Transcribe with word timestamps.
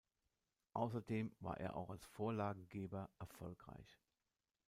Außerdem 0.73 1.31
war 1.41 1.59
er 1.59 1.75
auch 1.75 1.91
als 1.91 2.07
Vorlagengeber 2.07 3.11
erfolgreich. 3.19 3.99